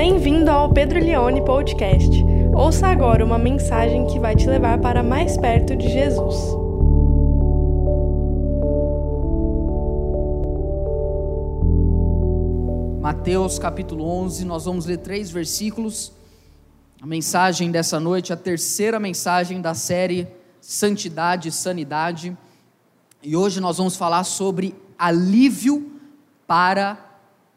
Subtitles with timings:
[0.00, 2.08] Bem-vindo ao Pedro Leone Podcast.
[2.54, 6.36] Ouça agora uma mensagem que vai te levar para mais perto de Jesus.
[13.00, 16.12] Mateus capítulo 11, nós vamos ler três versículos.
[17.02, 20.28] A mensagem dessa noite, a terceira mensagem da série
[20.60, 22.38] Santidade e Sanidade.
[23.20, 25.90] E hoje nós vamos falar sobre alívio
[26.46, 26.96] para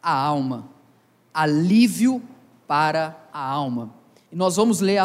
[0.01, 0.67] a alma.
[1.31, 2.30] Alívio
[2.71, 3.93] para a alma.
[4.31, 4.97] E nós vamos ler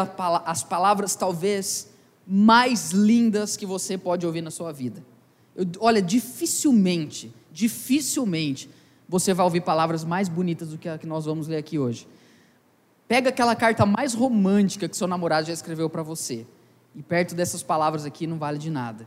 [0.45, 1.89] as palavras talvez
[2.25, 5.03] mais lindas que você pode ouvir na sua vida.
[5.53, 8.69] Eu, olha, dificilmente, dificilmente
[9.09, 12.07] você vai ouvir palavras mais bonitas do que a que nós vamos ler aqui hoje.
[13.05, 16.47] Pega aquela carta mais romântica que seu namorado já escreveu para você.
[16.95, 19.05] E perto dessas palavras aqui não vale de nada.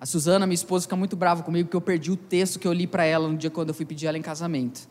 [0.00, 2.72] A Suzana, minha esposa, fica muito brava comigo porque eu perdi o texto que eu
[2.72, 4.88] li para ela no dia quando eu fui pedir ela em casamento.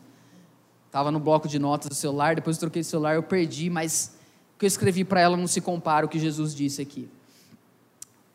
[0.92, 4.12] Estava no bloco de notas do celular, depois eu troquei o celular, eu perdi, mas
[4.54, 7.08] o que eu escrevi para ela não se compara ao que Jesus disse aqui.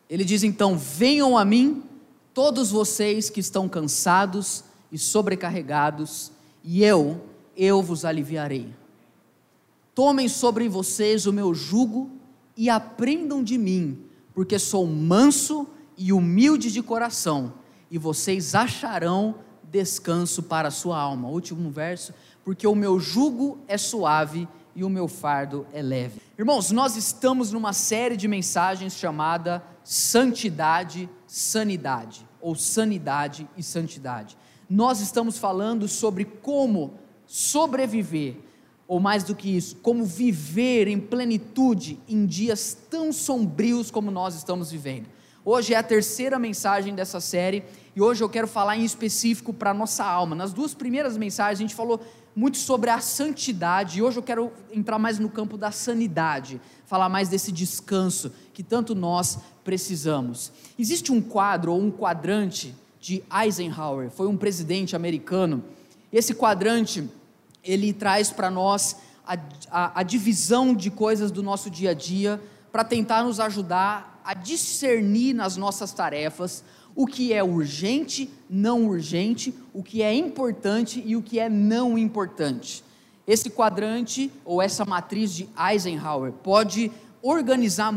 [0.10, 1.84] Ele diz então: Venham a mim,
[2.34, 6.32] todos vocês que estão cansados e sobrecarregados,
[6.64, 7.22] e eu,
[7.56, 8.74] eu vos aliviarei.
[9.94, 12.10] Tomem sobre vocês o meu jugo
[12.58, 14.00] e aprendam de mim,
[14.34, 17.54] porque sou manso e humilde de coração,
[17.92, 21.28] e vocês acharão descanso para a sua alma.
[21.28, 22.14] Último verso,
[22.48, 26.22] porque o meu jugo é suave e o meu fardo é leve.
[26.40, 34.38] Irmãos, nós estamos numa série de mensagens chamada Santidade, Sanidade, ou Sanidade e Santidade.
[34.70, 36.94] Nós estamos falando sobre como
[37.26, 38.38] sobreviver,
[38.88, 44.36] ou mais do que isso, como viver em plenitude em dias tão sombrios como nós
[44.36, 45.10] estamos vivendo.
[45.44, 47.64] Hoje é a terceira mensagem dessa série
[47.96, 50.36] e hoje eu quero falar em específico para a nossa alma.
[50.36, 52.02] Nas duas primeiras mensagens a gente falou
[52.38, 57.10] muito sobre a santidade e hoje eu quero entrar mais no campo da sanidade, falar
[57.10, 60.52] mais desse descanso que tanto nós precisamos.
[60.78, 65.64] Existe um quadro ou um quadrante de Eisenhower, foi um presidente americano.
[66.14, 67.10] Esse quadrante
[67.64, 69.36] ele traz para nós a,
[69.72, 72.40] a, a divisão de coisas do nosso dia a dia
[72.72, 76.64] para tentar nos ajudar a discernir nas nossas tarefas
[76.98, 81.96] o que é urgente, não urgente, o que é importante e o que é não
[81.96, 82.84] importante.
[83.28, 86.92] Esse quadrante ou essa matriz de Eisenhower pode
[87.22, 87.94] organizar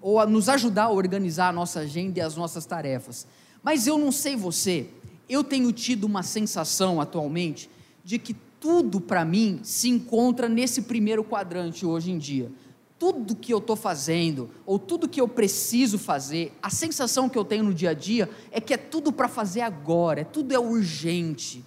[0.00, 3.26] ou nos ajudar a organizar a nossa agenda e as nossas tarefas.
[3.62, 4.88] Mas eu não sei você,
[5.28, 7.68] eu tenho tido uma sensação atualmente
[8.02, 12.50] de que tudo para mim se encontra nesse primeiro quadrante hoje em dia
[12.98, 17.44] tudo que eu estou fazendo, ou tudo que eu preciso fazer, a sensação que eu
[17.44, 20.58] tenho no dia a dia é que é tudo para fazer agora, é tudo é
[20.58, 21.64] urgente.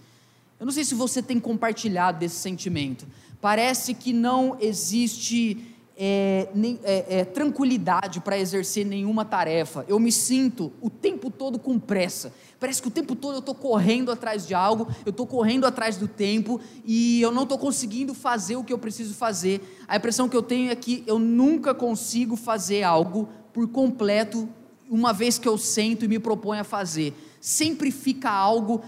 [0.59, 3.07] Eu não sei se você tem compartilhado desse sentimento.
[3.39, 9.85] Parece que não existe é, nem, é, é, tranquilidade para exercer nenhuma tarefa.
[9.87, 12.33] Eu me sinto o tempo todo com pressa.
[12.61, 15.97] Parece que o tempo todo eu estou correndo atrás de algo, eu estou correndo atrás
[15.97, 19.83] do tempo e eu não estou conseguindo fazer o que eu preciso fazer.
[19.87, 24.47] A impressão que eu tenho é que eu nunca consigo fazer algo por completo
[24.87, 28.83] uma vez que eu sento e me proponho a fazer sempre fica algo,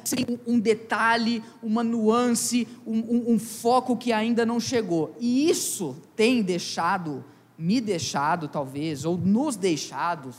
[0.46, 5.18] um detalhe, uma nuance, um, um, um foco que ainda não chegou.
[5.20, 7.26] E isso tem deixado,
[7.58, 10.30] me deixado talvez, ou nos deixado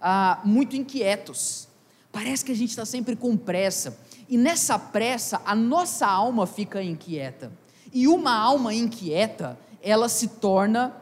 [0.00, 1.68] ah, muito inquietos.
[2.12, 3.98] Parece que a gente está sempre com pressa.
[4.28, 7.52] E nessa pressa, a nossa alma fica inquieta.
[7.92, 10.94] E uma alma inquieta, ela se torna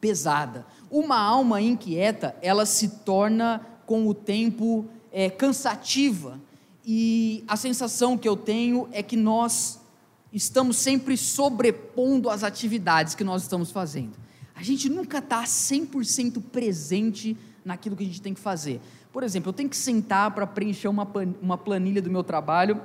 [0.00, 0.66] pesada.
[0.90, 6.38] Uma alma inquieta, ela se torna com o tempo é, cansativa,
[6.90, 9.78] e a sensação que eu tenho é que nós
[10.32, 14.16] estamos sempre sobrepondo as atividades que nós estamos fazendo.
[14.54, 18.80] A gente nunca está 100% presente naquilo que a gente tem que fazer.
[19.18, 22.80] Por exemplo, eu tenho que sentar para preencher uma, planilha do meu trabalho,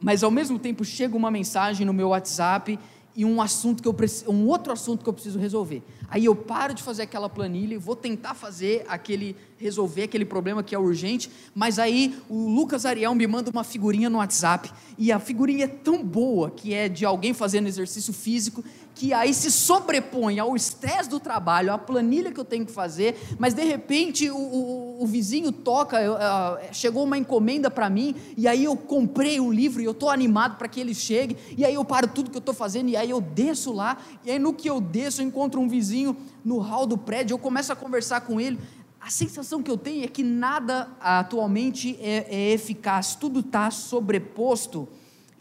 [0.00, 2.78] mas ao mesmo tempo chega uma mensagem no meu WhatsApp
[3.14, 5.82] e um assunto que eu preciso, um outro assunto que eu preciso resolver.
[6.08, 10.62] Aí eu paro de fazer aquela planilha e vou tentar fazer aquele resolver aquele problema
[10.62, 15.12] que é urgente, mas aí o Lucas Ariel me manda uma figurinha no WhatsApp e
[15.12, 19.50] a figurinha é tão boa que é de alguém fazendo exercício físico que aí se
[19.50, 24.30] sobrepõe ao estresse do trabalho, à planilha que eu tenho que fazer, mas de repente
[24.30, 29.40] o, o, o vizinho toca, uh, chegou uma encomenda para mim, e aí eu comprei
[29.40, 32.30] o livro e eu estou animado para que ele chegue, e aí eu paro tudo
[32.30, 35.22] que eu estou fazendo, e aí eu desço lá, e aí no que eu desço
[35.22, 38.58] eu encontro um vizinho no hall do prédio, eu começo a conversar com ele,
[39.00, 44.86] a sensação que eu tenho é que nada atualmente é, é eficaz, tudo está sobreposto,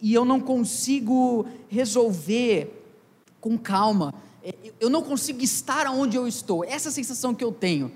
[0.02, 2.81] e eu não consigo resolver
[3.42, 4.14] com calma.
[4.44, 6.64] É, eu não consigo estar onde eu estou.
[6.64, 7.92] Essa é a sensação que eu tenho.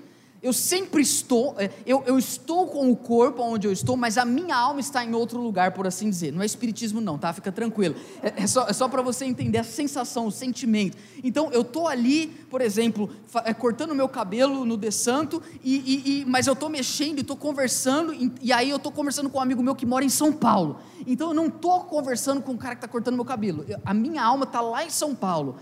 [0.46, 4.24] Eu sempre estou, é, eu, eu, estou com o corpo onde eu estou, mas a
[4.24, 6.32] minha alma está em outro lugar, por assim dizer.
[6.32, 7.32] Não é espiritismo, não, tá?
[7.32, 7.96] Fica tranquilo.
[8.22, 10.96] É, é só, é só para você entender a sensação, o sentimento.
[11.24, 13.10] Então, eu estou ali, por exemplo,
[13.44, 17.36] é, cortando meu cabelo no De Santo, e, e, e mas eu estou mexendo, estou
[17.36, 20.32] conversando, e, e, aí eu estou conversando com um amigo meu que mora em São
[20.32, 20.78] Paulo.
[21.08, 23.66] Então, eu não estou conversando com o cara que está cortando meu cabelo.
[23.84, 25.56] A minha alma está lá em São Paulo.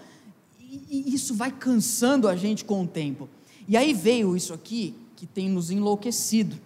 [0.61, 3.31] e isso vai cansando a gente com o tempo.
[3.67, 6.59] E aí veio isso aqui que tem nos enlouquecido,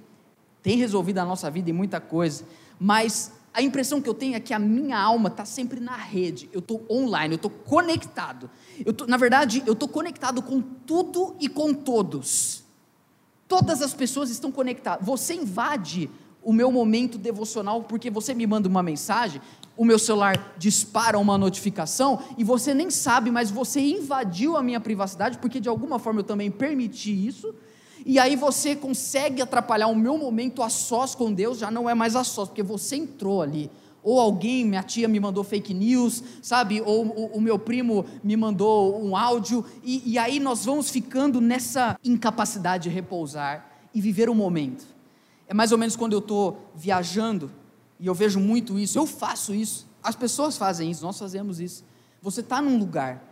[0.62, 2.44] tem resolvido a nossa vida em muita coisa,
[2.78, 6.48] mas a impressão que eu tenho é que a minha alma está sempre na rede,
[6.52, 8.50] eu estou online, eu estou conectado.
[8.84, 12.62] Eu tô, na verdade, eu estou conectado com tudo e com todos.
[13.48, 15.04] Todas as pessoas estão conectadas.
[15.06, 16.10] Você invade
[16.42, 19.40] o meu momento devocional porque você me manda uma mensagem,
[19.76, 24.80] o meu celular dispara uma notificação e você nem sabe, mas você invadiu a minha
[24.80, 27.54] privacidade porque de alguma forma eu também permiti isso.
[28.04, 31.94] E aí você consegue atrapalhar o meu momento a sós com Deus, já não é
[31.94, 33.70] mais a sós, porque você entrou ali.
[34.02, 36.80] Ou alguém, minha tia me mandou fake news, sabe?
[36.80, 39.64] Ou o, o meu primo me mandou um áudio.
[39.82, 44.97] E, e aí nós vamos ficando nessa incapacidade de repousar e viver o momento.
[45.48, 47.50] É mais ou menos quando eu estou viajando
[47.98, 51.84] e eu vejo muito isso, eu faço isso, as pessoas fazem isso, nós fazemos isso.
[52.22, 53.24] Você está num lugar,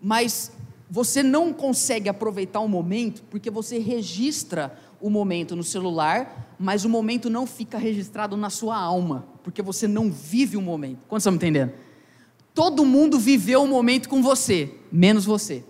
[0.00, 0.52] mas
[0.88, 6.88] você não consegue aproveitar o momento porque você registra o momento no celular, mas o
[6.88, 11.00] momento não fica registrado na sua alma, porque você não vive o momento.
[11.08, 11.72] Quantos estão me entendendo?
[12.54, 15.64] Todo mundo viveu o momento com você, menos você.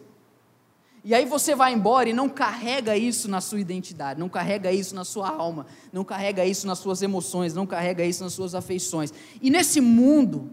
[1.07, 4.93] E aí você vai embora e não carrega isso na sua identidade, não carrega isso
[4.93, 9.15] na sua alma, não carrega isso nas suas emoções, não carrega isso nas suas afeições.
[9.41, 10.51] E nesse mundo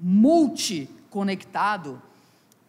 [0.00, 2.00] multiconectado,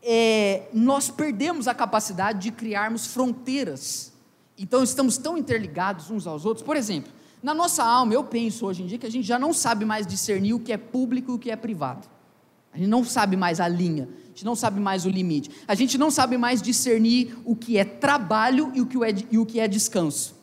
[0.04, 4.12] é, nós perdemos a capacidade de criarmos fronteiras.
[4.58, 6.66] Então estamos tão interligados uns aos outros.
[6.66, 9.54] Por exemplo, na nossa alma, eu penso hoje em dia que a gente já não
[9.54, 12.14] sabe mais discernir o que é público e o que é privado.
[12.76, 15.50] A gente não sabe mais a linha gente não sabe mais o limite.
[15.66, 19.38] A gente não sabe mais discernir o que é trabalho e o que é, e
[19.38, 20.36] o que é descanso.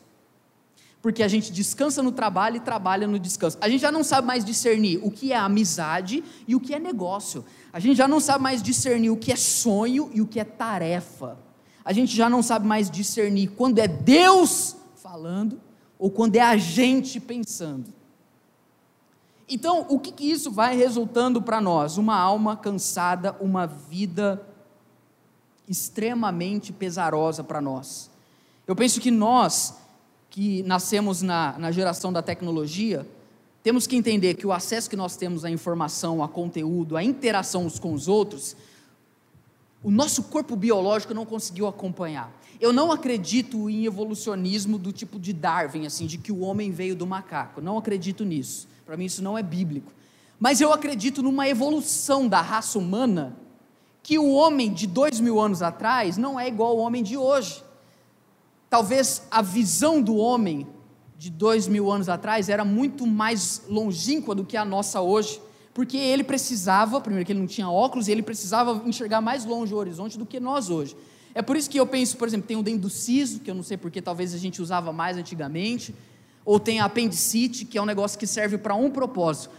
[0.99, 3.57] Porque a gente descansa no trabalho e trabalha no descanso.
[3.61, 6.79] A gente já não sabe mais discernir o que é amizade e o que é
[6.79, 7.45] negócio.
[7.71, 10.43] A gente já não sabe mais discernir o que é sonho e o que é
[10.43, 11.37] tarefa.
[11.85, 15.61] A gente já não sabe mais discernir quando é Deus falando
[15.99, 17.93] ou quando é a gente pensando.
[19.53, 21.99] Então, o que, que isso vai resultando para nós?
[21.99, 24.43] Uma alma cansada, uma vida
[25.69, 28.09] extremamente pesarosa para nós.
[28.65, 29.75] Eu penso que nós,
[30.31, 33.07] que nascemos na, na geração da tecnologia,
[33.61, 37.67] temos que entender que o acesso que nós temos à informação, a conteúdo, à interação
[37.67, 38.55] uns com os outros,
[39.83, 42.33] o nosso corpo biológico não conseguiu acompanhar.
[42.59, 46.95] Eu não acredito em evolucionismo do tipo de Darwin, assim, de que o homem veio
[46.95, 47.61] do macaco.
[47.61, 48.72] Não acredito nisso.
[48.85, 49.91] Para mim isso não é bíblico.
[50.39, 53.35] Mas eu acredito numa evolução da raça humana
[54.01, 57.63] que o homem de dois mil anos atrás não é igual ao homem de hoje.
[58.69, 60.67] Talvez a visão do homem
[61.17, 65.41] de dois mil anos atrás era muito mais longínqua do que a nossa hoje,
[65.73, 69.73] porque ele precisava, primeiro que ele não tinha óculos, e ele precisava enxergar mais longe
[69.73, 70.97] o horizonte do que nós hoje.
[71.33, 73.55] É por isso que eu penso, por exemplo, tem o dentro do siso, que eu
[73.55, 75.95] não sei porque talvez a gente usava mais antigamente,
[76.45, 79.53] ou tem a apendicite, que é um negócio que serve para um propósito,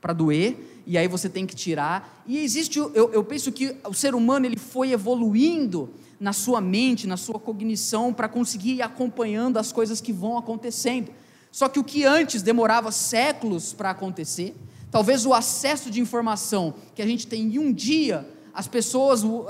[0.00, 2.22] para doer, e aí você tem que tirar.
[2.26, 7.06] E existe, eu, eu penso que o ser humano ele foi evoluindo na sua mente,
[7.06, 11.10] na sua cognição, para conseguir ir acompanhando as coisas que vão acontecendo.
[11.52, 14.54] Só que o que antes demorava séculos para acontecer,
[14.90, 19.46] talvez o acesso de informação que a gente tem em um dia, as pessoas uh,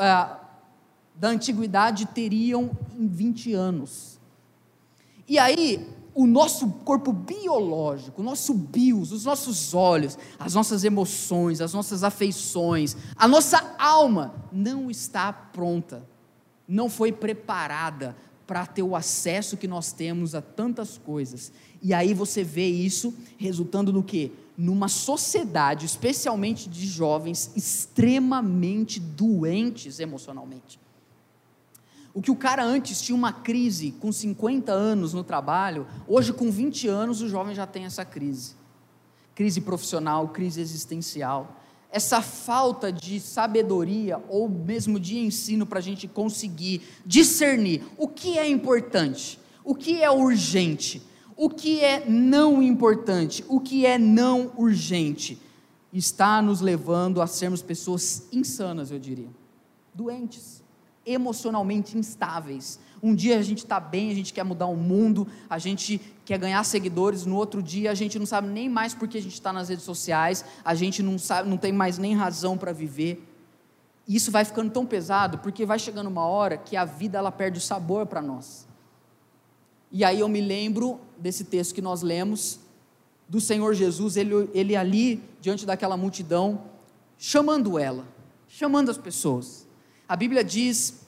[1.15, 4.19] da antiguidade teriam em 20 anos.
[5.27, 5.87] E aí,
[6.19, 12.03] o nosso corpo biológico, o nosso bios, os nossos olhos, as nossas emoções, as nossas
[12.03, 16.03] afeições, a nossa alma não está pronta,
[16.67, 18.17] não foi preparada
[18.49, 21.53] para ter o acesso que nós temos a tantas coisas.
[21.81, 24.33] E aí você vê isso resultando no quê?
[24.57, 30.81] Numa sociedade, especialmente de jovens, extremamente doentes emocionalmente.
[32.19, 36.51] O que o cara antes tinha uma crise com 50 anos no trabalho, hoje com
[36.51, 38.57] 20 anos o jovem já tem essa crise.
[39.37, 41.63] Crise profissional, crise existencial.
[41.93, 48.37] Essa falta de sabedoria ou mesmo de ensino para a gente conseguir discernir o que
[48.37, 51.01] é importante, o que é urgente,
[51.37, 55.41] o que é não importante, o que é não urgente,
[55.93, 59.29] está nos levando a sermos pessoas insanas, eu diria
[59.95, 60.58] doentes,
[61.13, 62.79] emocionalmente instáveis.
[63.03, 66.39] Um dia a gente está bem, a gente quer mudar o mundo, a gente quer
[66.39, 69.53] ganhar seguidores, no outro dia a gente não sabe nem mais porque a gente está
[69.53, 73.25] nas redes sociais, a gente não, sabe, não tem mais nem razão para viver.
[74.07, 77.31] E isso vai ficando tão pesado porque vai chegando uma hora que a vida ela
[77.31, 78.67] perde o sabor para nós.
[79.93, 82.61] E aí eu me lembro desse texto que nós lemos,
[83.29, 86.63] do Senhor Jesus, ele, ele ali, diante daquela multidão,
[87.19, 88.07] chamando ela,
[88.49, 89.68] chamando as pessoas.
[90.09, 91.07] A Bíblia diz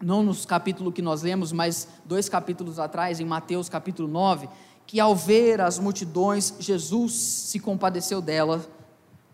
[0.00, 4.48] não nos capítulos que nós lemos, mas dois capítulos atrás, em Mateus capítulo 9,
[4.86, 8.68] que ao ver as multidões, Jesus se compadeceu delas,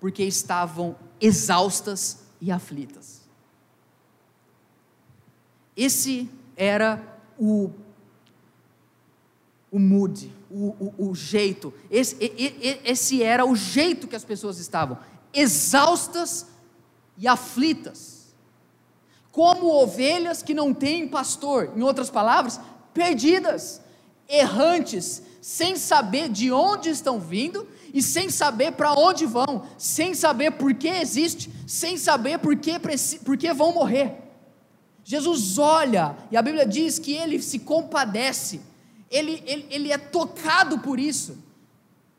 [0.01, 3.21] porque estavam exaustas e aflitas.
[5.77, 7.03] Esse era
[7.39, 7.71] o,
[9.71, 12.17] o mood, o, o, o jeito, esse,
[12.85, 14.99] esse era o jeito que as pessoas estavam,
[15.35, 16.47] exaustas
[17.19, 18.12] e aflitas
[19.33, 22.61] como ovelhas que não têm pastor, em outras palavras,
[22.93, 23.81] perdidas,
[24.29, 30.53] errantes, sem saber de onde estão vindo e sem saber para onde vão, sem saber
[30.53, 32.75] por que existe, sem saber por que,
[33.25, 34.19] por que vão morrer.
[35.03, 38.61] Jesus olha, e a Bíblia diz que ele se compadece,
[39.11, 41.37] ele, ele, ele é tocado por isso.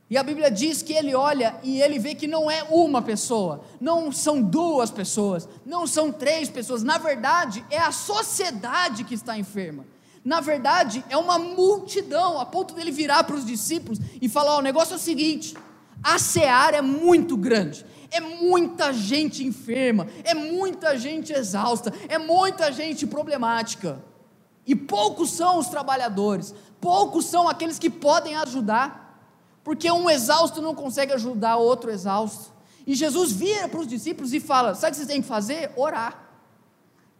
[0.09, 3.63] E a Bíblia diz que ele olha e ele vê que não é uma pessoa,
[3.79, 9.37] não são duas pessoas, não são três pessoas, na verdade é a sociedade que está
[9.37, 9.85] enferma.
[10.23, 14.59] Na verdade é uma multidão, a ponto dele virar para os discípulos e falar: oh,
[14.59, 15.55] o negócio é o seguinte,
[16.01, 22.71] a seara é muito grande, é muita gente enferma, é muita gente exausta, é muita
[22.71, 24.03] gente problemática.
[24.65, 29.02] E poucos são os trabalhadores, poucos são aqueles que podem ajudar.
[29.63, 32.51] Porque um exausto não consegue ajudar outro exausto.
[32.85, 35.71] E Jesus vira para os discípulos e fala: Sabe o que vocês têm que fazer?
[35.75, 36.31] Orar.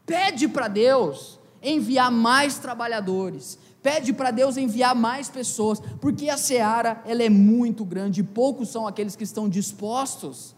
[0.06, 3.58] Pede para Deus enviar mais trabalhadores.
[3.82, 8.70] Pede para Deus enviar mais pessoas, porque a seara ela é muito grande e poucos
[8.70, 10.56] são aqueles que estão dispostos,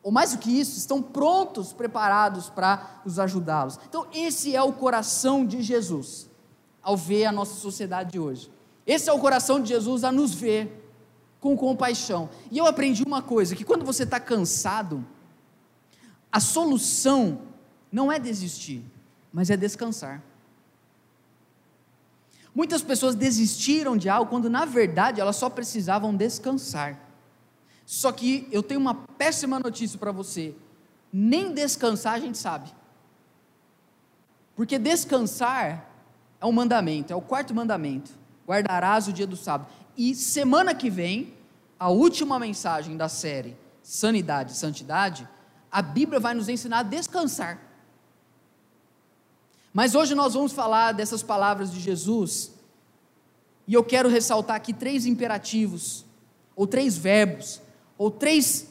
[0.00, 3.80] ou mais do que isso, estão prontos, preparados para os ajudá-los.
[3.88, 6.30] Então, esse é o coração de Jesus
[6.80, 8.48] ao ver a nossa sociedade de hoje.
[8.86, 10.85] Esse é o coração de Jesus a nos ver
[11.40, 12.28] com compaixão.
[12.50, 15.04] E eu aprendi uma coisa: que quando você está cansado,
[16.30, 17.40] a solução
[17.90, 18.84] não é desistir,
[19.32, 20.22] mas é descansar.
[22.54, 26.98] Muitas pessoas desistiram de algo quando na verdade elas só precisavam descansar.
[27.84, 30.54] Só que eu tenho uma péssima notícia para você:
[31.12, 32.70] nem descansar a gente sabe.
[34.56, 35.88] Porque descansar
[36.40, 38.10] é um mandamento, é o quarto mandamento.
[38.46, 39.70] Guardarás o dia do sábado.
[39.96, 41.34] E semana que vem,
[41.78, 45.28] a última mensagem da série Sanidade e Santidade,
[45.70, 47.60] a Bíblia vai nos ensinar a descansar.
[49.72, 52.52] Mas hoje nós vamos falar dessas palavras de Jesus,
[53.68, 56.04] e eu quero ressaltar aqui três imperativos,
[56.54, 57.60] ou três verbos,
[57.98, 58.68] ou três,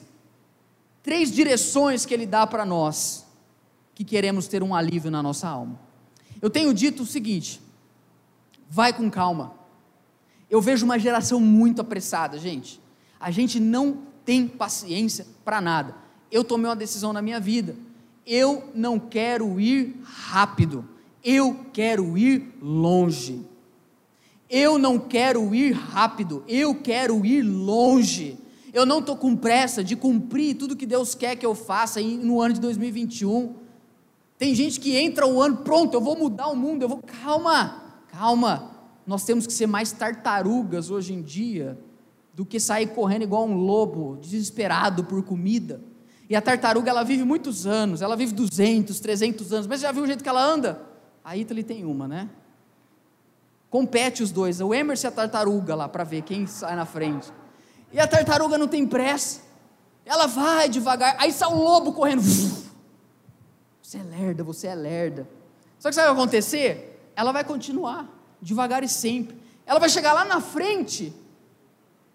[1.04, 3.26] três direções que ele dá para nós,
[3.94, 5.80] que queremos ter um alívio na nossa alma.
[6.42, 7.62] Eu tenho dito o seguinte:
[8.70, 9.65] vai com calma.
[10.50, 12.80] Eu vejo uma geração muito apressada, gente.
[13.20, 15.96] A gente não tem paciência para nada.
[16.32, 17.76] Eu tomei uma decisão na minha vida.
[18.26, 20.88] Eu não quero ir rápido.
[21.24, 23.46] Eu quero ir longe.
[24.50, 26.44] Eu não quero ir rápido.
[26.48, 28.38] Eu quero ir longe.
[28.74, 32.42] Eu não estou com pressa de cumprir tudo que Deus quer que eu faça no
[32.42, 33.56] ano de 2021.
[34.38, 36.84] Tem gente que entra o ano, pronto, eu vou mudar o mundo.
[36.84, 38.75] Eu vou, calma, calma
[39.06, 41.78] nós temos que ser mais tartarugas hoje em dia
[42.34, 45.80] do que sair correndo igual um lobo, desesperado por comida.
[46.30, 50.04] E a tartaruga, ela vive muitos anos, ela vive 200, 300 anos, mas já viu
[50.04, 50.82] o jeito que ela anda?
[51.24, 52.30] A Italy tem uma, né?
[53.70, 57.32] Compete os dois, o Emerson e a tartaruga lá, para ver quem sai na frente.
[57.94, 59.42] E a tartaruga não tem pressa,
[60.04, 62.22] ela vai devagar, aí sai um lobo correndo.
[63.82, 65.30] Você é lerda, você é lerda.
[65.78, 67.12] Só que sabe o que vai acontecer?
[67.16, 68.15] Ela vai continuar
[68.46, 69.36] devagar e sempre.
[69.66, 71.12] Ela vai chegar lá na frente,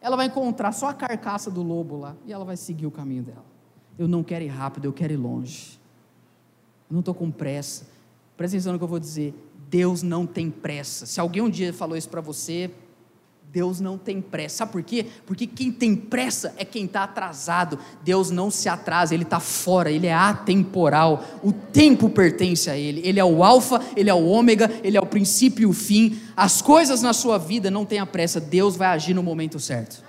[0.01, 3.25] ela vai encontrar só a carcaça do lobo lá, e ela vai seguir o caminho
[3.25, 3.45] dela.
[3.99, 5.79] Eu não quero ir rápido, eu quero ir longe.
[6.89, 7.87] Eu não estou com pressa.
[8.37, 9.35] Presta atenção no que eu vou dizer.
[9.69, 11.05] Deus não tem pressa.
[11.05, 12.71] Se alguém um dia falou isso para você,
[13.53, 14.59] Deus não tem pressa.
[14.59, 15.07] Sabe por quê?
[15.27, 17.81] Porque quem tem pressa é quem está atrasado.
[18.05, 21.25] Deus não se atrasa, Ele está fora, Ele é atemporal.
[21.43, 23.01] O tempo pertence a Ele.
[23.05, 26.21] Ele é o Alfa, Ele é o Ômega, Ele é o princípio e o fim.
[26.37, 30.05] As coisas na sua vida não tenha pressa, Deus vai agir no momento certo.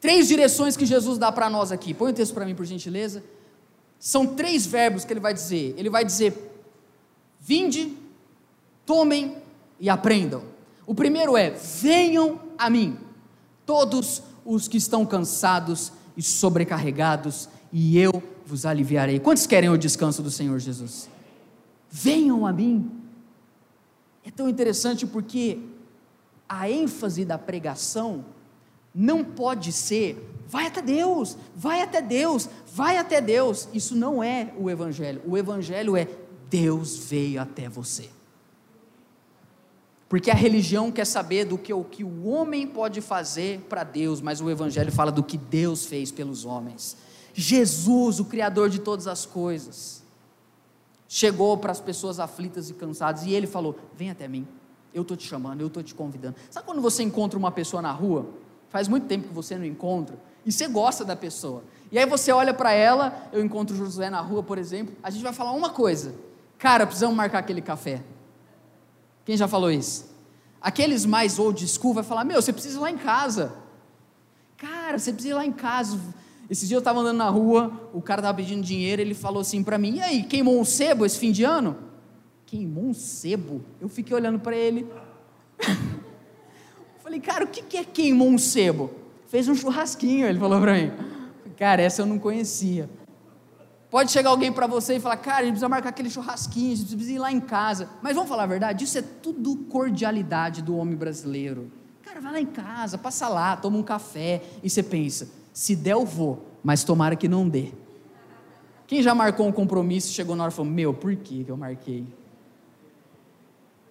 [0.00, 1.94] Três direções que Jesus dá para nós aqui.
[1.94, 3.22] Põe o texto para mim, por gentileza.
[4.00, 5.74] São três verbos que ele vai dizer.
[5.76, 6.34] Ele vai dizer:
[7.40, 7.96] vinde,
[8.84, 9.36] tomem
[9.78, 10.57] e aprendam.
[10.88, 12.96] O primeiro é: venham a mim,
[13.66, 19.20] todos os que estão cansados e sobrecarregados, e eu vos aliviarei.
[19.20, 21.10] Quantos querem o descanso do Senhor Jesus?
[21.90, 22.90] Venham a mim.
[24.24, 25.58] É tão interessante porque
[26.48, 28.24] a ênfase da pregação
[28.94, 33.68] não pode ser vai até Deus, vai até Deus, vai até Deus.
[33.74, 35.20] Isso não é o Evangelho.
[35.26, 36.08] O Evangelho é
[36.48, 38.08] Deus veio até você.
[40.08, 44.22] Porque a religião quer saber do que o que o homem pode fazer para Deus,
[44.22, 46.96] mas o Evangelho fala do que Deus fez pelos homens.
[47.34, 50.02] Jesus, o Criador de todas as coisas,
[51.06, 54.48] chegou para as pessoas aflitas e cansadas e ele falou: Vem até mim,
[54.94, 56.36] eu estou te chamando, eu estou te convidando.
[56.50, 58.26] Sabe quando você encontra uma pessoa na rua?
[58.70, 61.62] Faz muito tempo que você não encontra, e você gosta da pessoa.
[61.92, 65.10] E aí você olha para ela, eu encontro o Josué na rua, por exemplo, a
[65.10, 66.14] gente vai falar uma coisa:
[66.56, 68.02] Cara, precisamos marcar aquele café.
[69.28, 70.06] Quem já falou isso?
[70.58, 73.52] Aqueles mais old school vai falar: Meu, você precisa ir lá em casa.
[74.56, 76.00] Cara, você precisa ir lá em casa.
[76.48, 79.62] Esse dia eu estava andando na rua, o cara estava pedindo dinheiro, ele falou assim
[79.62, 81.76] para mim: E aí, queimou um sebo esse fim de ano?
[82.46, 83.60] Queimou um sebo?
[83.78, 84.86] Eu fiquei olhando para ele.
[87.04, 88.90] Falei, cara, o que é queimou um sebo?
[89.26, 90.90] Fez um churrasquinho, ele falou para mim.
[91.54, 92.88] Cara, essa eu não conhecia.
[93.90, 96.76] Pode chegar alguém para você e falar, cara, a gente precisa marcar aquele churrasquinho, a
[96.76, 97.88] gente precisa ir lá em casa.
[98.02, 101.72] Mas vamos falar a verdade, isso é tudo cordialidade do homem brasileiro.
[102.02, 105.92] Cara, vai lá em casa, passa lá, toma um café e você pensa, se der
[105.92, 107.72] eu vou, mas tomara que não dê.
[108.86, 111.56] Quem já marcou um compromisso e chegou na hora e falou, meu, por que eu
[111.56, 112.06] marquei?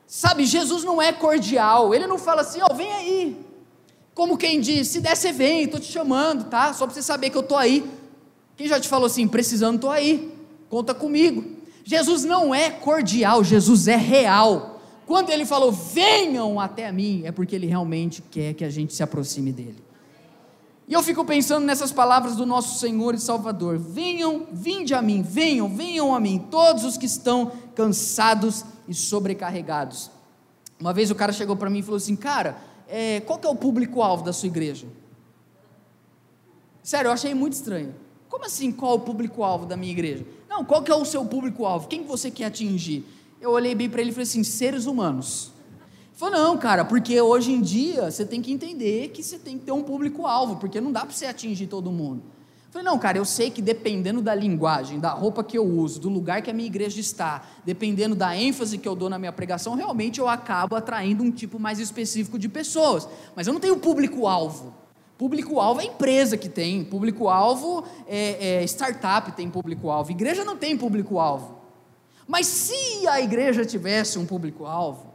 [0.06, 3.46] Sabe, Jesus não é cordial, ele não fala assim, ó, oh, vem aí.
[4.14, 6.74] Como quem diz, se der você vem, estou te chamando, tá?
[6.74, 7.88] Só para você saber que eu estou aí.
[8.58, 10.34] Quem já te falou assim, precisando, estou aí,
[10.68, 11.46] conta comigo.
[11.84, 14.82] Jesus não é cordial, Jesus é real.
[15.06, 19.04] Quando ele falou, venham até mim, é porque ele realmente quer que a gente se
[19.04, 19.88] aproxime dele.
[20.88, 25.22] E eu fico pensando nessas palavras do nosso Senhor e Salvador: venham, vinde a mim,
[25.22, 30.10] venham, venham a mim, todos os que estão cansados e sobrecarregados.
[30.80, 33.50] Uma vez o cara chegou para mim e falou assim: Cara, é, qual que é
[33.50, 34.88] o público-alvo da sua igreja?
[36.82, 37.94] Sério, eu achei muito estranho.
[38.38, 40.24] Como assim, qual o público-alvo da minha igreja?
[40.48, 41.88] Não, qual que é o seu público-alvo?
[41.88, 43.04] Quem você quer atingir?
[43.42, 45.52] Eu olhei bem para ele e falei assim: seres humanos.
[46.12, 49.58] Ele falou, não, cara, porque hoje em dia você tem que entender que você tem
[49.58, 52.22] que ter um público-alvo, porque não dá para você atingir todo mundo.
[52.68, 56.00] Eu falei, não, cara, eu sei que dependendo da linguagem, da roupa que eu uso,
[56.00, 59.34] do lugar que a minha igreja está, dependendo da ênfase que eu dou na minha
[59.34, 63.10] pregação, realmente eu acabo atraindo um tipo mais específico de pessoas.
[63.36, 64.76] Mas eu não tenho público-alvo.
[65.18, 71.58] Público-alvo é empresa que tem, público-alvo é, é startup tem público-alvo, igreja não tem público-alvo.
[72.28, 75.08] Mas se a igreja tivesse um público-alvo,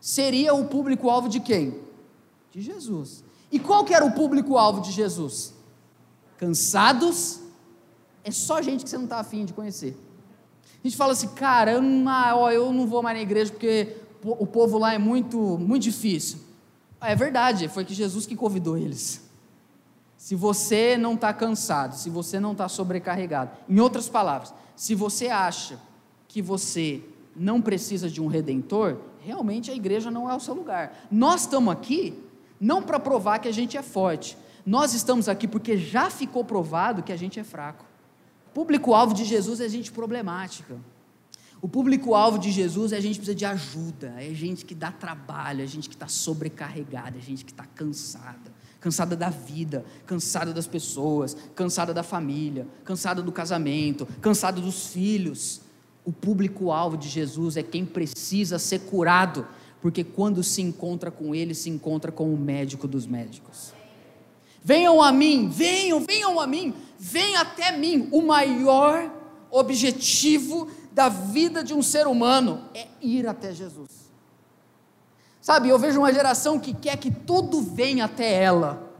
[0.00, 1.80] seria o público-alvo de quem?
[2.52, 3.24] De Jesus.
[3.50, 5.54] E qual que era o público-alvo de Jesus?
[6.36, 7.40] Cansados,
[8.22, 9.96] é só gente que você não está afim de conhecer.
[10.84, 13.96] A gente fala assim, cara, eu não, ó, eu não vou mais na igreja porque
[14.22, 16.38] o povo lá é muito, muito difícil.
[17.00, 19.27] Ah, é verdade, foi que Jesus que convidou eles.
[20.18, 25.28] Se você não está cansado, se você não está sobrecarregado, em outras palavras, se você
[25.28, 25.78] acha
[26.26, 27.00] que você
[27.36, 31.06] não precisa de um redentor, realmente a igreja não é o seu lugar.
[31.08, 32.20] Nós estamos aqui
[32.60, 37.00] não para provar que a gente é forte, nós estamos aqui porque já ficou provado
[37.04, 37.84] que a gente é fraco.
[38.48, 40.76] O público-alvo de Jesus é gente problemática.
[41.62, 44.90] O público-alvo de Jesus é a gente que precisa de ajuda, é gente que dá
[44.90, 48.57] trabalho, é gente que está sobrecarregada, é gente que está cansada
[48.88, 55.60] cansada da vida, cansada das pessoas, cansada da família, cansada do casamento, cansada dos filhos.
[56.06, 59.46] O público-alvo de Jesus é quem precisa ser curado,
[59.82, 63.74] porque quando se encontra com Ele, se encontra com o médico dos médicos.
[64.64, 68.08] Venham a mim, venham, venham a mim, venham até mim.
[68.10, 69.12] O maior
[69.50, 74.07] objetivo da vida de um ser humano é ir até Jesus.
[75.48, 78.92] Sabe, eu vejo uma geração que quer que tudo venha até ela.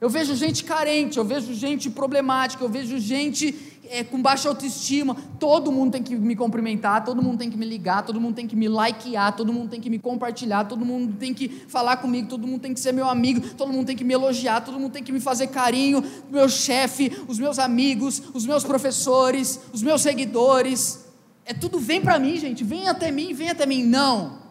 [0.00, 5.16] Eu vejo gente carente, eu vejo gente problemática, eu vejo gente é, com baixa autoestima.
[5.38, 8.48] Todo mundo tem que me cumprimentar, todo mundo tem que me ligar, todo mundo tem
[8.48, 12.28] que me likear, todo mundo tem que me compartilhar, todo mundo tem que falar comigo,
[12.28, 14.90] todo mundo tem que ser meu amigo, todo mundo tem que me elogiar, todo mundo
[14.90, 16.02] tem que me fazer carinho.
[16.28, 21.04] Meu chefe, os meus amigos, os meus professores, os meus seguidores.
[21.44, 23.84] É tudo vem para mim, gente, vem até mim, vem até mim.
[23.84, 24.41] Não.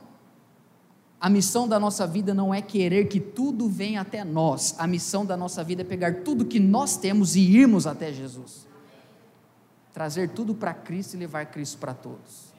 [1.22, 4.74] A missão da nossa vida não é querer que tudo venha até nós.
[4.80, 8.68] A missão da nossa vida é pegar tudo que nós temos e irmos até Jesus.
[9.94, 12.52] trazer tudo para Cristo e levar Cristo para todos.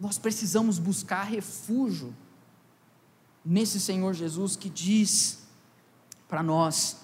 [0.00, 2.12] Nós precisamos buscar refúgio
[3.44, 5.46] nesse Senhor Jesus que diz
[6.26, 6.96] para nós,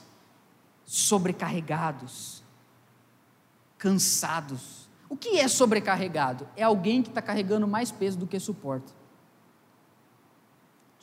[0.85, 2.43] sobrecarregados,
[3.77, 4.89] cansados.
[5.09, 6.49] O que é sobrecarregado?
[6.57, 8.96] É alguém que está carregando mais peso do que suporta.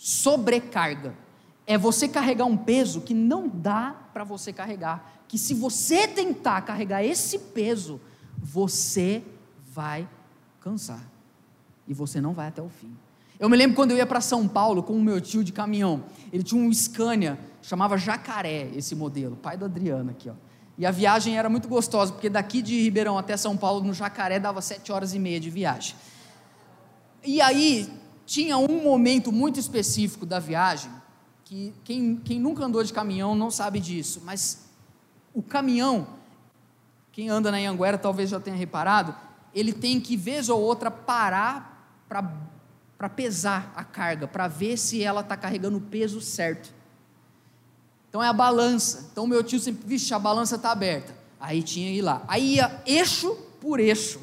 [0.06, 1.16] Sobrecarga
[1.66, 5.24] é você carregar um peso que não dá para você carregar.
[5.30, 8.02] Que se você tentar carregar esse peso,
[8.38, 9.24] você
[9.72, 10.06] vai
[10.60, 11.02] cansar.
[11.88, 12.94] E você não vai até o fim.
[13.40, 16.04] Eu me lembro quando eu ia para São Paulo com o meu tio de caminhão.
[16.34, 20.34] Ele tinha um Scania, chamava Jacaré, esse modelo, pai do Adriano aqui, ó.
[20.78, 24.38] E a viagem era muito gostosa, porque daqui de Ribeirão até São Paulo, no Jacaré,
[24.38, 25.96] dava sete horas e meia de viagem.
[27.24, 30.92] E aí, tinha um momento muito específico da viagem,
[31.44, 34.70] que quem, quem nunca andou de caminhão não sabe disso, mas
[35.34, 36.08] o caminhão,
[37.12, 39.16] quem anda na Anguera talvez já tenha reparado,
[39.54, 41.74] ele tem que, vez ou outra, parar
[42.08, 46.74] para pesar a carga, para ver se ela está carregando o peso certo.
[48.10, 49.10] Então é a balança.
[49.12, 51.16] Então meu tio sempre, vixe, a balança está aberta.
[51.40, 52.24] Aí tinha que ir lá.
[52.28, 54.22] Aí ia eixo por eixo.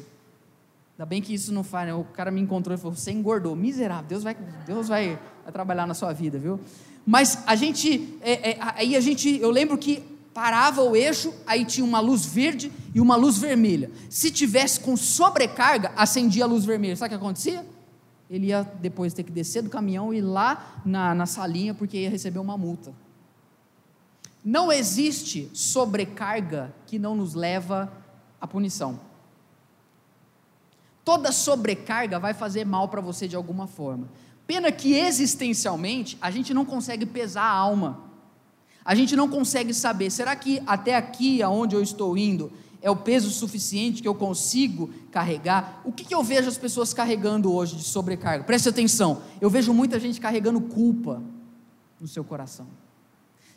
[1.01, 1.95] Ainda bem que isso não faz, né?
[1.95, 3.55] O cara me encontrou e falou: você engordou.
[3.55, 4.37] Miserável, Deus vai,
[4.67, 5.19] Deus vai,
[5.51, 6.59] trabalhar na sua vida, viu?
[7.03, 11.65] Mas a gente, é, é, aí a gente, eu lembro que parava o eixo, aí
[11.65, 13.89] tinha uma luz verde e uma luz vermelha.
[14.11, 16.95] Se tivesse com sobrecarga, acendia a luz vermelha.
[16.95, 17.65] Sabe o que acontecia?
[18.29, 21.97] Ele ia depois ter que descer do caminhão e ir lá na, na salinha porque
[21.97, 22.93] ia receber uma multa.
[24.45, 27.91] Não existe sobrecarga que não nos leva
[28.39, 29.09] à punição.
[31.03, 34.09] Toda sobrecarga vai fazer mal para você de alguma forma.
[34.45, 37.99] Pena que existencialmente a gente não consegue pesar a alma.
[38.83, 42.95] A gente não consegue saber, será que até aqui aonde eu estou indo é o
[42.95, 45.81] peso suficiente que eu consigo carregar?
[45.85, 48.43] O que, que eu vejo as pessoas carregando hoje de sobrecarga?
[48.43, 51.21] Preste atenção, eu vejo muita gente carregando culpa
[51.99, 52.67] no seu coração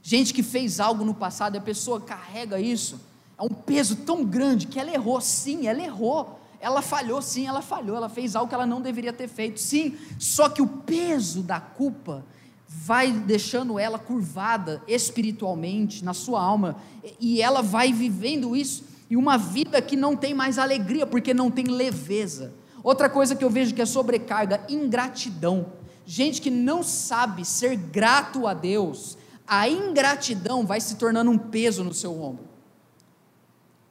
[0.05, 3.01] gente que fez algo no passado a pessoa carrega isso,
[3.39, 7.61] é um peso tão grande que ela errou, sim, ela errou, ela falhou, sim, ela
[7.61, 11.43] falhou, ela fez algo que ela não deveria ter feito, sim, só que o peso
[11.43, 12.25] da culpa
[12.67, 16.77] vai deixando ela curvada espiritualmente na sua alma
[17.21, 21.51] e ela vai vivendo isso e uma vida que não tem mais alegria porque não
[21.51, 22.55] tem leveza.
[22.83, 25.67] Outra coisa que eu vejo que é sobrecarga, ingratidão.
[26.07, 31.85] Gente que não sabe ser grato a Deus, a ingratidão vai se tornando um peso
[31.85, 32.54] no seu ombro.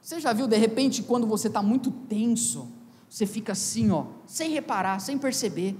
[0.04, 2.68] Você já viu de repente quando você está muito tenso,
[3.08, 5.74] você fica assim, ó, sem reparar, sem perceber.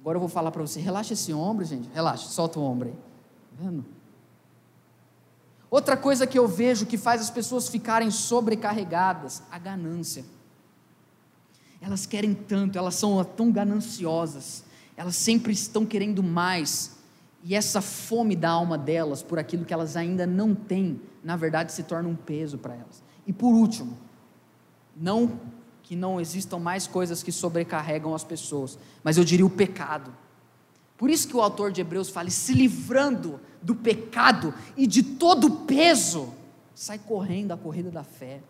[0.00, 2.94] Agora eu vou falar para você, relaxa esse ombro, gente, relaxa, solta o ombro aí.
[2.94, 3.84] Tá vendo?
[5.70, 10.24] Outra coisa que eu vejo que faz as pessoas ficarem sobrecarregadas, a ganância.
[11.82, 14.64] Elas querem tanto, elas são tão gananciosas,
[14.96, 16.95] elas sempre estão querendo mais,
[17.48, 21.70] e essa fome da alma delas por aquilo que elas ainda não têm, na verdade
[21.70, 23.04] se torna um peso para elas.
[23.24, 23.96] E por último,
[24.96, 25.38] não
[25.80, 30.12] que não existam mais coisas que sobrecarregam as pessoas, mas eu diria o pecado.
[30.98, 35.46] Por isso que o autor de Hebreus fala, se livrando do pecado e de todo
[35.46, 36.34] o peso,
[36.74, 38.40] sai correndo a corrida da fé.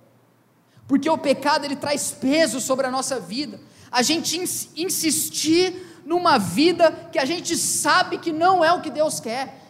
[0.88, 3.61] Porque o pecado ele traz peso sobre a nossa vida.
[3.90, 4.38] A gente
[4.74, 9.61] insistir numa vida que a gente sabe que não é o que Deus quer.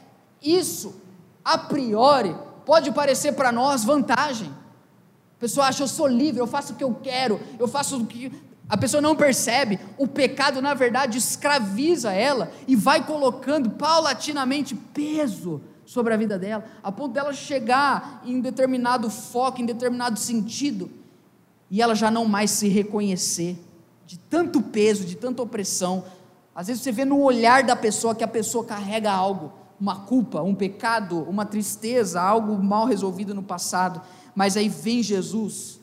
[0.41, 0.95] Isso,
[1.43, 4.49] a priori, pode parecer para nós vantagem.
[5.37, 8.07] A pessoa acha, eu sou livre, eu faço o que eu quero, eu faço o
[8.07, 8.31] que.
[8.69, 15.63] A pessoa não percebe, o pecado, na verdade, escraviza ela e vai colocando paulatinamente peso
[15.87, 20.91] sobre a vida dela, a ponto dela chegar em determinado foco, em determinado sentido,
[21.71, 23.57] e ela já não mais se reconhecer
[24.05, 26.05] de tanto peso, de tanta opressão,
[26.57, 30.41] às vezes você vê no olhar da pessoa que a pessoa carrega algo, uma culpa,
[30.41, 34.01] um pecado, uma tristeza, algo mal resolvido no passado,
[34.35, 35.79] mas aí vem Jesus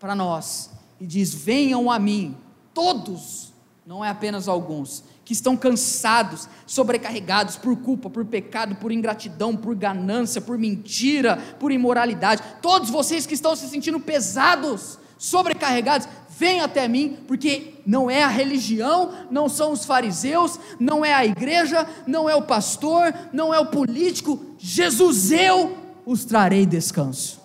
[0.00, 0.70] para nós
[1.00, 2.36] e diz: Venham a mim,
[2.74, 3.52] todos,
[3.86, 9.76] não é apenas alguns, que estão cansados, sobrecarregados por culpa, por pecado, por ingratidão, por
[9.76, 12.42] ganância, por mentira, por imoralidade.
[12.60, 16.08] Todos vocês que estão se sentindo pesados, sobrecarregados,
[16.42, 21.24] vem até mim, porque não é a religião, não são os fariseus, não é a
[21.24, 27.40] igreja, não é o pastor, não é o político, Jesus, eu os trarei descanso.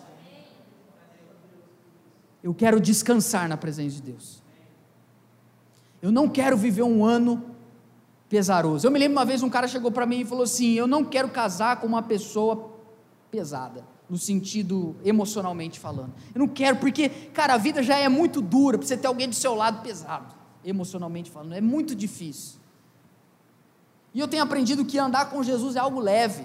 [2.42, 4.42] Eu quero descansar na presença de Deus.
[6.02, 7.44] Eu não quero viver um ano
[8.28, 8.88] pesaroso.
[8.88, 11.06] Eu me lembro uma vez um cara chegou para mim e falou assim: Eu não
[11.06, 12.74] quero casar com uma pessoa
[13.30, 13.84] pesada.
[14.10, 16.14] No sentido emocionalmente falando.
[16.34, 19.28] Eu não quero, porque, cara, a vida já é muito dura para você ter alguém
[19.28, 22.60] do seu lado pesado, emocionalmente falando, é muito difícil.
[24.14, 26.44] E eu tenho aprendido que andar com Jesus é algo leve.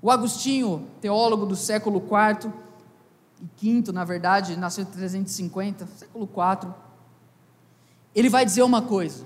[0.00, 2.52] O Agostinho, teólogo do século IV
[3.60, 6.72] e V, na verdade, nasceu em 350, século IV,
[8.14, 9.24] ele vai dizer uma coisa.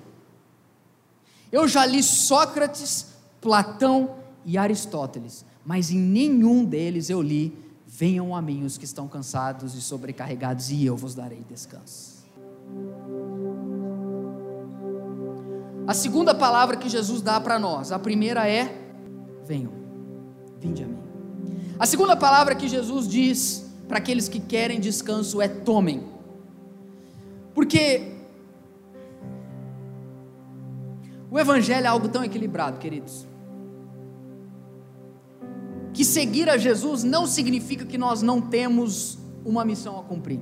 [1.51, 3.09] Eu já li Sócrates,
[3.40, 7.54] Platão e Aristóteles, mas em nenhum deles eu li:
[7.87, 12.24] Venham a mim os que estão cansados e sobrecarregados, e eu vos darei descanso.
[15.87, 18.83] A segunda palavra que Jesus dá para nós, a primeira é:
[19.44, 19.72] Venham,
[20.59, 21.02] vinde a mim.
[21.78, 26.02] A segunda palavra que Jesus diz para aqueles que querem descanso é: tomem.
[27.54, 28.14] Porque
[31.31, 33.28] o Evangelho é algo tão equilibrado, queridos
[35.98, 40.38] que seguir a Jesus não significa que nós não temos uma missão a cumprir.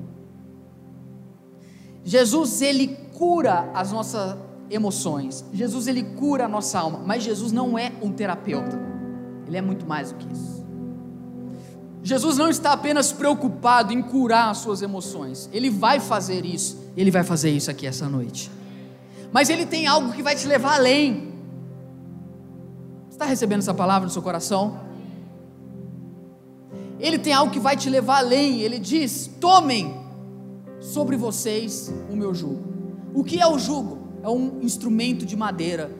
[2.04, 4.36] Jesus ele cura as nossas
[4.68, 5.42] emoções.
[5.54, 8.78] Jesus ele cura a nossa alma, mas Jesus não é um terapeuta.
[9.46, 10.62] Ele é muito mais do que isso.
[12.02, 15.48] Jesus não está apenas preocupado em curar as suas emoções.
[15.54, 16.78] Ele vai fazer isso.
[16.94, 18.50] Ele vai fazer isso aqui essa noite.
[19.32, 21.32] Mas ele tem algo que vai te levar além.
[23.10, 24.84] Está recebendo essa palavra no seu coração?
[26.98, 28.60] Ele tem algo que vai te levar além.
[28.60, 29.94] Ele diz: tomem
[30.80, 32.62] sobre vocês o meu jugo.
[33.14, 33.98] O que é o jugo?
[34.22, 35.90] É um instrumento de madeira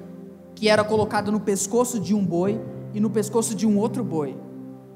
[0.55, 2.61] que era colocado no pescoço de um boi
[2.95, 4.35] e no pescoço de um outro boi,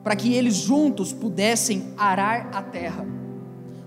[0.03, 3.07] para que eles juntos pudessem arar a terra,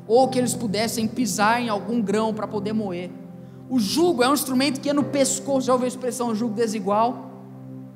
[0.08, 3.10] ou que eles pudessem pisar em algum grão para poder moer.
[3.70, 5.66] O jugo é um instrumento que é no pescoço.
[5.66, 7.32] Já ouviu a expressão jugo desigual?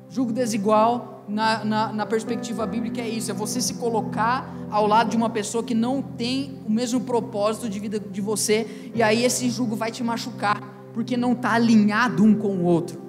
[0.08, 5.10] Jugo desigual na, na, na, perspectiva bíblica é isso: é você se colocar ao lado
[5.10, 9.24] de uma pessoa que não tem o mesmo propósito de vida de você, e aí
[9.24, 10.60] esse jugo vai te machucar,
[10.94, 13.00] porque não está alinhado um com o outro.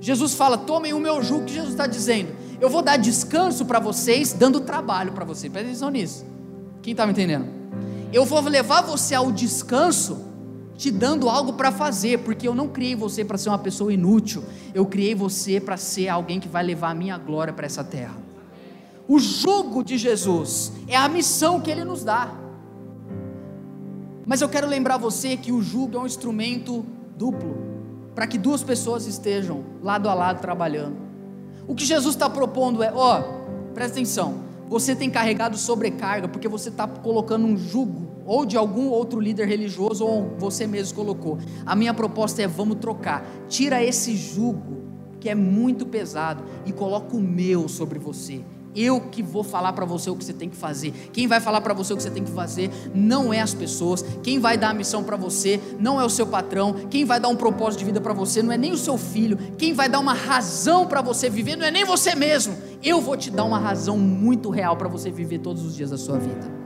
[0.00, 2.34] Jesus fala: tomem o meu jugo, que Jesus está dizendo.
[2.60, 5.52] Eu vou dar descanso para vocês, dando trabalho para vocês.
[5.52, 6.24] Presta atenção nisso.
[6.82, 7.46] Quem está me entendendo?
[8.12, 10.25] Eu vou levar você ao descanso
[10.76, 14.44] te dando algo para fazer, porque eu não criei você para ser uma pessoa inútil,
[14.74, 18.16] eu criei você para ser alguém que vai levar a minha glória para essa terra.
[19.08, 22.30] O jugo de Jesus é a missão que ele nos dá.
[24.26, 26.84] Mas eu quero lembrar você que o jugo é um instrumento
[27.16, 27.56] duplo,
[28.14, 30.96] para que duas pessoas estejam lado a lado trabalhando.
[31.68, 33.22] O que Jesus está propondo é: ó,
[33.72, 38.88] presta atenção, você tem carregado sobrecarga porque você está colocando um jugo ou de algum
[38.88, 41.38] outro líder religioso, ou você mesmo colocou.
[41.64, 43.24] A minha proposta é: vamos trocar.
[43.48, 44.82] Tira esse jugo,
[45.20, 48.42] que é muito pesado, e coloca o meu sobre você.
[48.76, 50.92] Eu que vou falar para você o que você tem que fazer.
[51.10, 54.04] Quem vai falar para você o que você tem que fazer não é as pessoas.
[54.22, 56.74] Quem vai dar a missão para você não é o seu patrão.
[56.90, 59.38] Quem vai dar um propósito de vida para você não é nem o seu filho.
[59.56, 62.54] Quem vai dar uma razão para você viver não é nem você mesmo.
[62.84, 65.96] Eu vou te dar uma razão muito real para você viver todos os dias da
[65.96, 66.65] sua vida.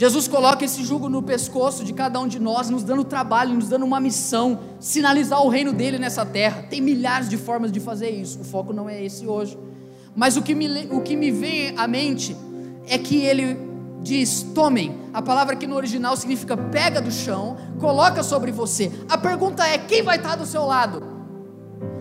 [0.00, 3.68] Jesus coloca esse jugo no pescoço de cada um de nós, nos dando trabalho, nos
[3.68, 6.62] dando uma missão, sinalizar o reino dele nessa terra.
[6.70, 9.58] Tem milhares de formas de fazer isso, o foco não é esse hoje.
[10.16, 12.34] Mas o que me, o que me vem à mente
[12.88, 13.58] é que ele
[14.00, 14.98] diz: tomem.
[15.12, 18.90] A palavra aqui no original significa pega do chão, coloca sobre você.
[19.06, 21.02] A pergunta é: quem vai estar do seu lado?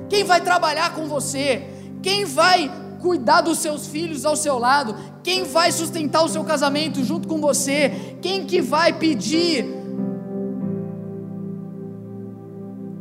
[0.07, 1.67] Quem vai trabalhar com você?
[2.01, 4.95] Quem vai cuidar dos seus filhos ao seu lado?
[5.23, 8.17] Quem vai sustentar o seu casamento junto com você?
[8.21, 9.65] Quem que vai pedir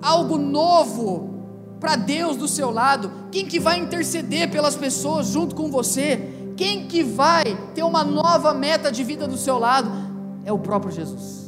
[0.01, 1.35] algo novo
[1.81, 3.11] para Deus do seu lado?
[3.31, 6.53] Quem que vai interceder pelas pessoas junto com você?
[6.57, 9.91] Quem que vai ter uma nova meta de vida do seu lado?
[10.45, 11.48] É o próprio Jesus.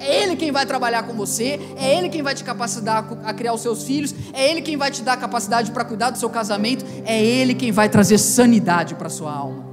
[0.00, 3.52] É Ele quem vai trabalhar com você, é Ele quem vai te capacitar a criar
[3.52, 6.84] os seus filhos, é Ele quem vai te dar capacidade para cuidar do seu casamento,
[7.04, 9.66] é Ele quem vai trazer sanidade para a sua alma.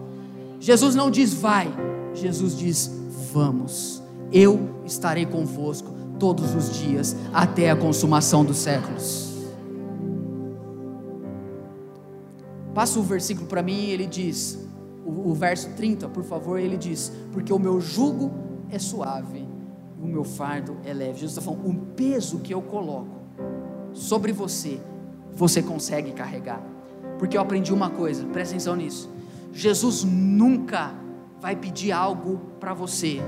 [0.59, 1.71] Jesus não diz vai,
[2.13, 2.89] Jesus diz
[3.31, 9.25] vamos, eu estarei convosco todos os dias até a consumação dos séculos.
[12.73, 14.57] Passa o versículo para mim, ele diz,
[15.05, 18.33] o, o verso 30, por favor, ele diz: Porque o meu jugo
[18.69, 19.44] é suave
[20.05, 21.19] o meu fardo é leve.
[21.19, 23.19] Jesus está falando, o peso que eu coloco
[23.93, 24.79] sobre você,
[25.33, 26.63] você consegue carregar.
[27.17, 29.09] Porque eu aprendi uma coisa, presta atenção nisso.
[29.51, 30.93] Jesus nunca
[31.39, 33.19] vai pedir algo para você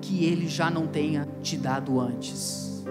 [0.00, 2.84] que ele já não tenha te dado antes.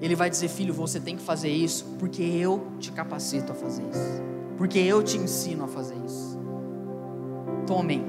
[0.00, 3.82] Ele vai dizer: Filho, você tem que fazer isso, porque eu te capacito a fazer
[3.82, 4.22] isso,
[4.56, 6.39] porque eu te ensino a fazer isso.
[7.70, 8.04] Tomem,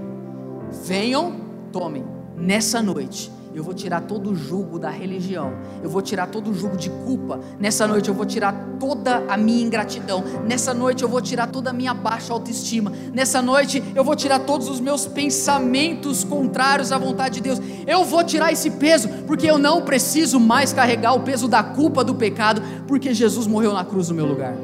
[0.88, 1.36] venham,
[1.72, 2.04] tomem,
[2.36, 6.54] nessa noite eu vou tirar todo o jugo da religião, eu vou tirar todo o
[6.56, 7.40] jugo de culpa.
[7.60, 10.24] Nessa noite eu vou tirar toda a minha ingratidão.
[10.48, 12.92] Nessa noite eu vou tirar toda a minha baixa autoestima.
[13.14, 17.62] Nessa noite eu vou tirar todos os meus pensamentos contrários à vontade de Deus.
[17.86, 22.04] Eu vou tirar esse peso, porque eu não preciso mais carregar o peso da culpa
[22.04, 24.56] do pecado, porque Jesus morreu na cruz no meu lugar.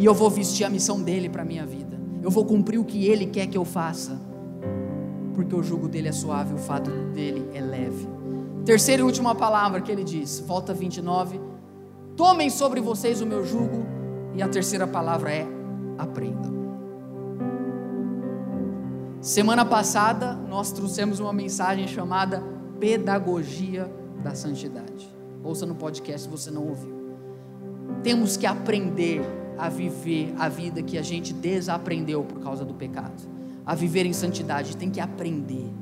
[0.00, 1.83] E eu vou vestir a missão dele para minha vida.
[2.24, 4.34] Eu vou cumprir o que ele quer que eu faça
[5.34, 8.08] porque o jugo dele é suave, o fato dele é leve.
[8.64, 11.40] Terceira e última palavra que ele diz, volta 29.
[12.16, 13.84] Tomem sobre vocês o meu jugo,
[14.34, 15.46] e a terceira palavra é
[15.98, 16.54] aprendam.
[19.20, 22.42] Semana passada nós trouxemos uma mensagem chamada
[22.78, 23.90] Pedagogia
[24.22, 25.12] da Santidade.
[25.42, 26.94] Ouça no podcast se você não ouviu.
[28.02, 29.22] Temos que aprender
[29.58, 33.34] a viver a vida que a gente desaprendeu por causa do pecado
[33.66, 35.72] a viver em santidade, tem que aprender.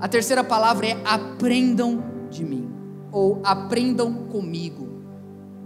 [0.00, 2.70] A terceira palavra é aprendam de mim,
[3.12, 4.96] ou aprendam comigo.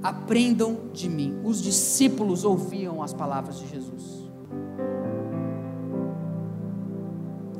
[0.02, 1.38] Aprendam de mim.
[1.44, 4.30] Os discípulos ouviam as palavras de Jesus.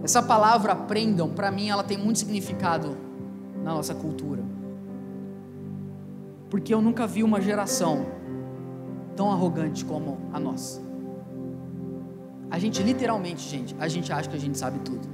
[0.03, 2.97] Essa palavra aprendam, para mim, ela tem muito significado
[3.63, 4.43] na nossa cultura.
[6.49, 8.07] Porque eu nunca vi uma geração
[9.21, 10.81] tão arrogante como a nossa.
[12.51, 15.07] A gente literalmente, gente, a gente acha que a gente sabe tudo.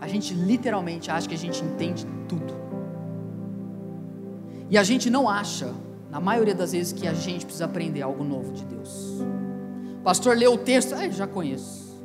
[0.00, 2.52] A gente literalmente acha que a gente entende tudo.
[4.68, 5.72] E a gente não acha,
[6.10, 9.20] na maioria das vezes, que a gente precisa aprender algo novo de Deus.
[10.00, 11.96] O pastor leu o texto, ah, já conheço.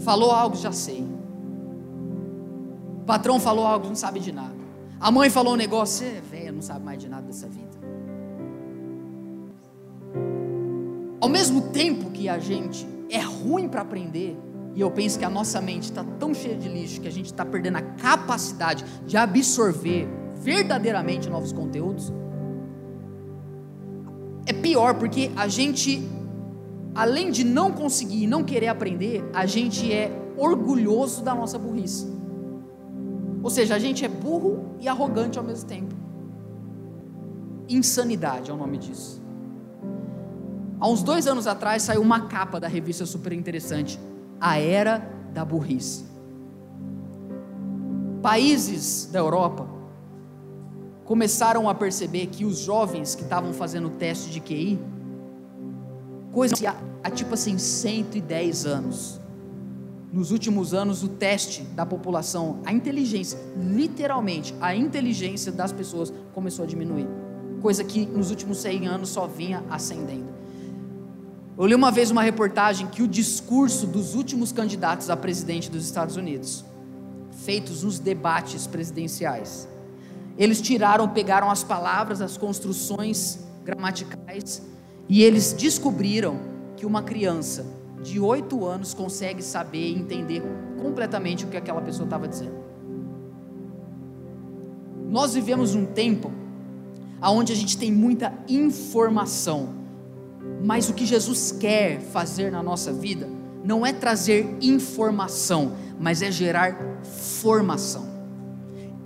[0.00, 1.06] Falou algo, já sei.
[3.00, 4.56] O patrão falou algo, não sabe de nada.
[4.98, 7.95] A mãe falou um negócio, é velha, não sabe mais de nada dessa vida.
[11.20, 14.36] Ao mesmo tempo que a gente é ruim para aprender,
[14.74, 17.26] e eu penso que a nossa mente está tão cheia de lixo que a gente
[17.26, 22.12] está perdendo a capacidade de absorver verdadeiramente novos conteúdos.
[24.44, 26.06] É pior porque a gente,
[26.94, 32.06] além de não conseguir e não querer aprender, a gente é orgulhoso da nossa burrice.
[33.42, 35.94] Ou seja, a gente é burro e arrogante ao mesmo tempo.
[37.66, 39.25] Insanidade é o nome disso.
[40.78, 43.98] Há uns dois anos atrás saiu uma capa da revista super interessante,
[44.38, 44.98] A Era
[45.32, 46.04] da Burrice.
[48.20, 49.66] Países da Europa
[51.04, 54.78] começaram a perceber que os jovens que estavam fazendo o teste de QI,
[56.30, 59.18] coisa que há, há tipo assim 110 anos,
[60.12, 66.64] nos últimos anos o teste da população, a inteligência, literalmente a inteligência das pessoas começou
[66.64, 67.08] a diminuir,
[67.62, 70.35] coisa que nos últimos 100 anos só vinha ascendendo.
[71.58, 75.86] Eu li uma vez uma reportagem que o discurso dos últimos candidatos a presidente dos
[75.86, 76.62] Estados Unidos,
[77.44, 79.66] feitos nos debates presidenciais,
[80.36, 84.60] eles tiraram, pegaram as palavras, as construções gramaticais
[85.08, 86.38] e eles descobriram
[86.76, 87.64] que uma criança
[88.02, 90.42] de oito anos consegue saber e entender
[90.82, 92.66] completamente o que aquela pessoa estava dizendo.
[95.08, 96.30] Nós vivemos um tempo
[97.22, 99.85] onde a gente tem muita informação
[100.62, 103.28] mas o que Jesus quer fazer na nossa vida
[103.64, 107.00] não é trazer informação, mas é gerar
[107.40, 108.06] formação.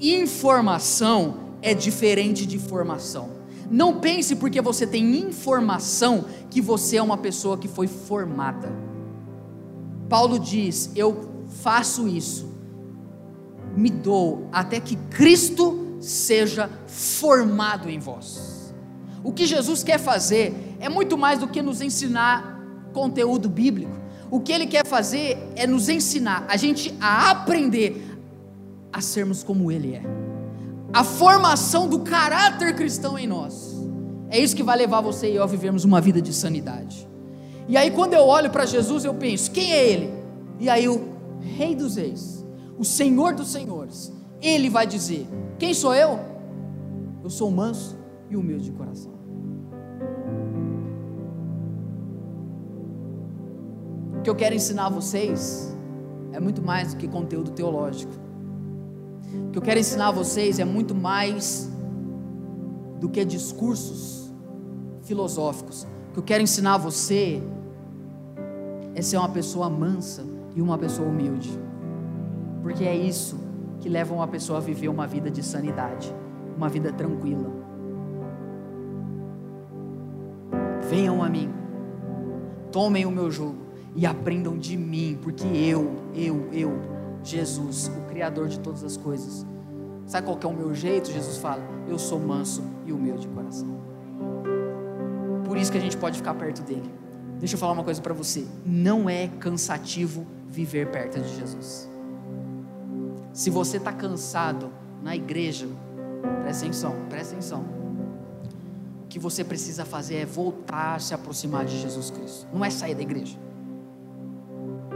[0.00, 3.31] Informação é diferente de formação.
[3.70, 8.72] Não pense porque você tem informação que você é uma pessoa que foi formada.
[10.09, 12.50] Paulo diz: Eu faço isso,
[13.76, 18.50] me dou até que Cristo seja formado em vós.
[19.23, 22.59] O que Jesus quer fazer é muito mais do que nos ensinar
[22.93, 23.93] conteúdo bíblico.
[24.31, 28.18] O que ele quer fazer é nos ensinar a gente a aprender
[28.93, 30.03] a sermos como ele é.
[30.93, 33.77] A formação do caráter cristão em nós.
[34.31, 37.07] É isso que vai levar você e eu a vivermos uma vida de sanidade.
[37.68, 40.11] E aí quando eu olho para Jesus, eu penso, quem é ele?
[40.59, 41.11] E aí o
[41.41, 42.45] rei dos reis,
[42.79, 45.27] o senhor dos senhores, ele vai dizer:
[45.59, 46.18] "Quem sou eu?
[47.23, 47.99] Eu sou manso
[48.31, 49.12] e humilde de coração."
[54.18, 55.74] O que eu quero ensinar a vocês
[56.33, 58.12] é muito mais do que conteúdo teológico.
[59.49, 61.70] O que eu quero ensinar a vocês é muito mais
[63.01, 64.31] do que discursos
[65.03, 65.87] filosóficos.
[66.11, 67.43] O que eu quero ensinar a você
[68.95, 70.22] é ser uma pessoa mansa
[70.55, 71.59] e uma pessoa humilde.
[72.62, 73.41] Porque é isso
[73.81, 76.14] que leva uma pessoa a viver uma vida de sanidade.
[76.57, 77.60] uma vida tranquila.
[80.91, 81.49] Venham a mim,
[82.72, 83.59] tomem o meu jugo
[83.95, 86.72] e aprendam de mim, porque eu, eu, eu,
[87.22, 89.47] Jesus, o Criador de todas as coisas,
[90.05, 91.12] sabe qual é o meu jeito?
[91.12, 93.80] Jesus fala: Eu sou manso e humilde de coração.
[95.45, 96.93] Por isso que a gente pode ficar perto dele.
[97.38, 101.88] Deixa eu falar uma coisa para você: não é cansativo viver perto de Jesus.
[103.32, 104.72] Se você está cansado
[105.05, 105.68] na igreja,
[106.43, 107.80] presta atenção, presta atenção.
[109.11, 112.47] Que você precisa fazer é voltar a se aproximar de Jesus Cristo.
[112.51, 113.37] Não é sair da igreja.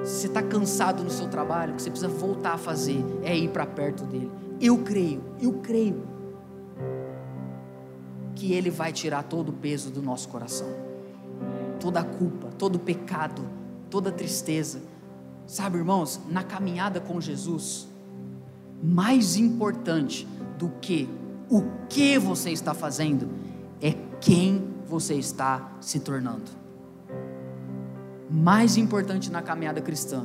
[0.03, 3.37] Se você está cansado no seu trabalho, o que você precisa voltar a fazer é
[3.37, 4.31] ir para perto dele.
[4.61, 6.07] Eu creio, eu creio
[8.35, 10.69] que ele vai tirar todo o peso do nosso coração,
[11.81, 13.43] toda a culpa, todo o pecado,
[13.91, 14.81] toda a tristeza.
[15.47, 17.89] Sabe, irmãos, na caminhada com Jesus,
[18.83, 21.09] mais importante do que
[21.51, 23.29] o que você está fazendo
[23.81, 26.51] é quem você está se tornando.
[28.31, 30.25] Mais importante na caminhada cristã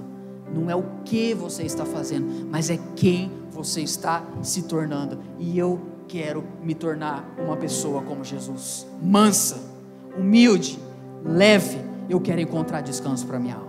[0.54, 5.20] não é o que você está fazendo, mas é quem você está se tornando.
[5.38, 9.62] E eu quero me tornar uma pessoa como Jesus, mansa,
[10.18, 10.80] humilde,
[11.24, 11.78] leve.
[12.10, 13.69] Eu quero encontrar descanso para minha alma.